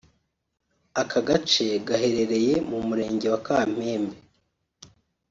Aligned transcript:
Aka 1.01 1.19
gace 1.27 1.65
gaherereye 1.87 2.53
mu 2.69 2.77
murenge 2.87 3.27
wa 3.33 3.39
Kamembe 3.45 4.17